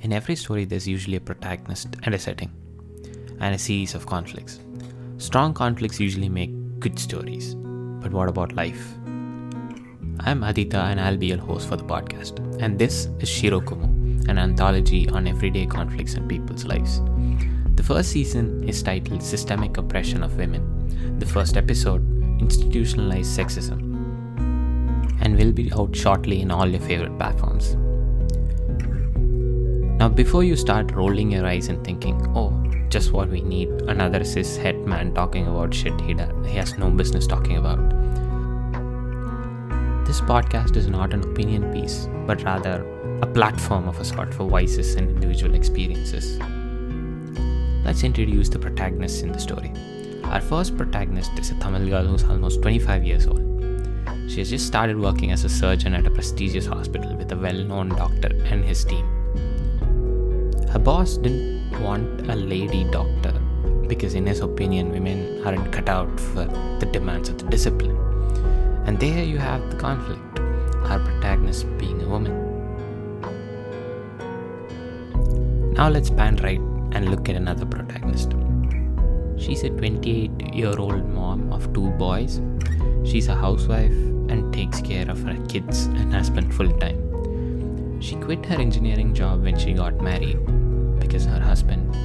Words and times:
In 0.00 0.12
every 0.12 0.36
story, 0.36 0.64
there's 0.64 0.86
usually 0.86 1.16
a 1.16 1.20
protagonist 1.20 1.96
and 2.04 2.14
a 2.14 2.18
setting, 2.20 2.52
and 3.40 3.52
a 3.52 3.58
series 3.58 3.96
of 3.96 4.06
conflicts. 4.06 4.60
Strong 5.16 5.54
conflicts 5.54 5.98
usually 5.98 6.28
make 6.28 6.52
good 6.78 6.96
stories. 7.00 7.56
But 7.56 8.12
what 8.12 8.28
about 8.28 8.52
life? 8.52 8.94
I'm 10.20 10.44
Aditya, 10.44 10.78
and 10.78 11.00
I'll 11.00 11.16
be 11.16 11.26
your 11.26 11.38
host 11.38 11.68
for 11.68 11.74
the 11.74 11.82
podcast. 11.82 12.38
And 12.62 12.78
this 12.78 13.06
is 13.18 13.28
Shirokumo, 13.28 14.28
an 14.28 14.38
anthology 14.38 15.08
on 15.08 15.26
everyday 15.26 15.66
conflicts 15.66 16.14
in 16.14 16.28
people's 16.28 16.64
lives. 16.64 17.02
The 17.74 17.82
first 17.82 18.10
season 18.10 18.68
is 18.68 18.80
titled 18.84 19.20
Systemic 19.20 19.78
Oppression 19.78 20.22
of 20.22 20.36
Women. 20.36 21.18
The 21.18 21.26
first 21.26 21.56
episode, 21.56 22.02
Institutionalized 22.40 23.36
Sexism, 23.36 23.80
and 25.22 25.36
will 25.36 25.52
be 25.52 25.72
out 25.72 25.96
shortly 25.96 26.40
in 26.40 26.52
all 26.52 26.68
your 26.68 26.80
favorite 26.80 27.18
platforms. 27.18 27.76
Now, 29.98 30.08
before 30.08 30.44
you 30.44 30.54
start 30.54 30.92
rolling 30.92 31.32
your 31.32 31.44
eyes 31.44 31.66
and 31.66 31.84
thinking, 31.84 32.24
oh, 32.36 32.52
just 32.88 33.10
what 33.10 33.28
we 33.28 33.40
need 33.40 33.68
another 33.94 34.22
cis 34.22 34.56
het 34.56 34.76
man 34.86 35.12
talking 35.12 35.48
about 35.48 35.74
shit 35.74 36.00
he, 36.02 36.14
does, 36.14 36.30
he 36.46 36.56
has 36.56 36.78
no 36.78 36.88
business 36.88 37.26
talking 37.26 37.56
about. 37.56 37.80
This 40.06 40.20
podcast 40.20 40.76
is 40.76 40.86
not 40.86 41.12
an 41.12 41.24
opinion 41.24 41.72
piece, 41.72 42.08
but 42.28 42.44
rather 42.44 42.86
a 43.22 43.26
platform 43.26 43.88
of 43.88 43.98
a 43.98 44.04
sort 44.04 44.32
for 44.32 44.48
voices 44.48 44.94
and 44.94 45.10
individual 45.10 45.56
experiences. 45.56 46.38
Let's 47.84 48.04
introduce 48.04 48.48
the 48.48 48.60
protagonists 48.60 49.22
in 49.22 49.32
the 49.32 49.40
story. 49.40 49.72
Our 50.22 50.40
first 50.40 50.76
protagonist 50.76 51.36
is 51.40 51.50
a 51.50 51.56
Tamil 51.56 51.88
girl 51.88 52.06
who's 52.06 52.22
almost 52.22 52.62
25 52.62 53.02
years 53.02 53.26
old. 53.26 53.42
She 54.28 54.38
has 54.38 54.50
just 54.50 54.68
started 54.68 54.96
working 54.96 55.32
as 55.32 55.42
a 55.42 55.48
surgeon 55.48 55.94
at 55.94 56.06
a 56.06 56.10
prestigious 56.10 56.66
hospital 56.66 57.16
with 57.16 57.32
a 57.32 57.36
well 57.36 57.64
known 57.64 57.88
doctor 57.88 58.28
and 58.44 58.64
his 58.64 58.84
team. 58.84 59.17
Her 60.70 60.78
boss 60.78 61.16
didn't 61.16 61.80
want 61.80 62.30
a 62.30 62.34
lady 62.36 62.84
doctor 62.84 63.32
because, 63.88 64.12
in 64.12 64.26
his 64.26 64.40
opinion, 64.40 64.90
women 64.90 65.42
aren't 65.46 65.72
cut 65.72 65.88
out 65.88 66.20
for 66.20 66.44
the 66.78 66.86
demands 66.92 67.30
of 67.30 67.38
the 67.38 67.44
discipline. 67.44 67.96
And 68.84 69.00
there 69.00 69.24
you 69.24 69.38
have 69.38 69.70
the 69.70 69.78
conflict, 69.78 70.40
our 70.84 70.98
protagonist 70.98 71.66
being 71.78 72.02
a 72.02 72.08
woman. 72.08 72.34
Now 75.72 75.88
let's 75.88 76.10
pan 76.10 76.36
right 76.36 76.60
and 76.92 77.08
look 77.08 77.30
at 77.30 77.36
another 77.36 77.64
protagonist. 77.64 78.34
She's 79.38 79.64
a 79.64 79.70
28 79.70 80.54
year 80.54 80.78
old 80.78 81.08
mom 81.08 81.50
of 81.50 81.72
two 81.72 81.88
boys. 81.92 82.42
She's 83.04 83.28
a 83.28 83.34
housewife 83.34 83.98
and 84.28 84.52
takes 84.52 84.82
care 84.82 85.10
of 85.10 85.22
her 85.22 85.36
kids 85.46 85.86
and 85.86 86.12
husband 86.12 86.54
full 86.54 86.70
time. 86.78 88.02
She 88.02 88.16
quit 88.16 88.44
her 88.44 88.56
engineering 88.56 89.14
job 89.14 89.44
when 89.44 89.58
she 89.58 89.72
got 89.72 89.98
married 90.02 90.57
because 91.08 91.24
her 91.24 91.40
husband 91.40 91.96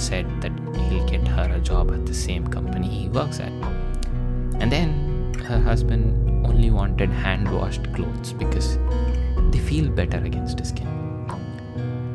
said 0.00 0.26
that 0.40 0.52
he'll 0.88 1.06
get 1.06 1.28
her 1.28 1.52
a 1.54 1.60
job 1.60 1.90
at 1.90 2.06
the 2.06 2.14
same 2.14 2.46
company 2.46 2.88
he 2.88 3.08
works 3.10 3.40
at. 3.40 3.52
And 4.60 4.72
then 4.72 5.34
her 5.44 5.60
husband 5.60 6.46
only 6.46 6.70
wanted 6.70 7.10
hand 7.10 7.52
washed 7.52 7.92
clothes 7.92 8.32
because 8.32 8.78
they 9.50 9.58
feel 9.58 9.90
better 9.90 10.16
against 10.24 10.58
his 10.58 10.70
skin. 10.70 10.88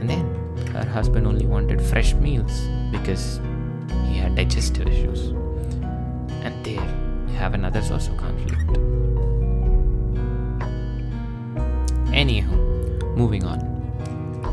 And 0.00 0.08
then 0.08 0.24
her 0.68 0.88
husband 0.88 1.26
only 1.26 1.46
wanted 1.46 1.82
fresh 1.82 2.14
meals 2.14 2.68
because 2.92 3.40
he 4.06 4.16
had 4.16 4.36
digestive 4.36 4.86
issues. 4.86 5.30
And 6.44 6.64
there 6.64 6.86
you 7.26 7.34
have 7.34 7.54
another 7.54 7.82
source 7.82 8.06
of 8.06 8.16
conflict. 8.16 8.62
Anywho, 12.12 13.16
moving 13.16 13.44
on. 13.44 13.79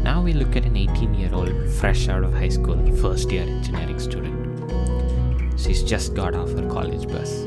Now 0.03 0.21
we 0.21 0.33
look 0.33 0.55
at 0.55 0.65
an 0.65 0.75
18 0.75 1.13
year 1.13 1.33
old, 1.33 1.69
fresh 1.69 2.07
out 2.07 2.23
of 2.23 2.33
high 2.33 2.49
school, 2.49 2.79
first 2.97 3.31
year 3.31 3.43
engineering 3.43 3.99
student. 3.99 5.59
She's 5.59 5.83
just 5.83 6.13
got 6.13 6.35
off 6.35 6.51
her 6.51 6.67
college 6.69 7.07
bus. 7.07 7.45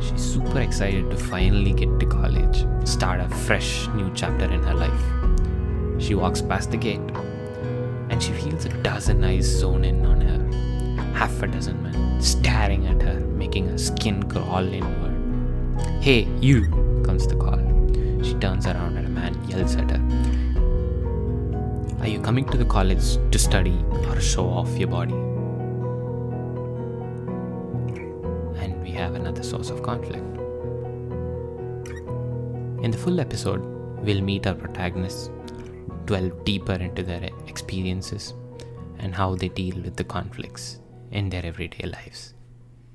She's 0.00 0.22
super 0.22 0.60
excited 0.60 1.10
to 1.10 1.16
finally 1.16 1.72
get 1.72 1.98
to 1.98 2.06
college, 2.06 2.66
start 2.86 3.20
a 3.20 3.28
fresh 3.28 3.88
new 3.88 4.10
chapter 4.14 4.44
in 4.44 4.62
her 4.62 4.74
life. 4.74 6.02
She 6.02 6.14
walks 6.14 6.40
past 6.40 6.70
the 6.70 6.76
gate 6.76 7.00
and 8.10 8.22
she 8.22 8.32
feels 8.32 8.64
a 8.64 8.68
dozen 8.82 9.24
eyes 9.24 9.46
zone 9.46 9.84
in 9.84 10.06
on 10.06 10.20
her. 10.20 11.12
Half 11.14 11.42
a 11.42 11.48
dozen 11.48 11.82
men 11.82 12.20
staring 12.20 12.86
at 12.86 13.02
her, 13.02 13.20
making 13.20 13.68
her 13.68 13.78
skin 13.78 14.22
crawl 14.28 14.72
inward. 14.72 15.16
Hey, 16.00 16.28
you! 16.40 16.68
comes 17.04 17.26
the 17.26 17.36
call. 17.36 17.58
She 18.22 18.34
turns 18.34 18.66
around 18.66 18.96
and 18.96 19.06
a 19.06 19.10
man 19.10 19.48
yells 19.48 19.74
at 19.76 19.90
her. 19.90 20.37
Are 22.00 22.06
you 22.06 22.20
coming 22.20 22.44
to 22.50 22.56
the 22.56 22.64
college 22.64 23.16
to 23.32 23.38
study 23.38 23.84
or 24.06 24.20
show 24.20 24.48
off 24.48 24.78
your 24.78 24.86
body? 24.86 25.14
And 28.62 28.80
we 28.80 28.92
have 28.92 29.14
another 29.14 29.42
source 29.42 29.70
of 29.70 29.82
conflict. 29.82 30.24
In 32.84 32.92
the 32.92 32.98
full 32.98 33.18
episode, 33.18 33.62
we'll 34.04 34.20
meet 34.20 34.46
our 34.46 34.54
protagonists, 34.54 35.30
delve 36.04 36.44
deeper 36.44 36.74
into 36.74 37.02
their 37.02 37.30
experiences, 37.48 38.32
and 39.00 39.12
how 39.12 39.34
they 39.34 39.48
deal 39.48 39.76
with 39.82 39.96
the 39.96 40.04
conflicts 40.04 40.78
in 41.10 41.28
their 41.28 41.44
everyday 41.44 41.88
lives. 41.88 42.34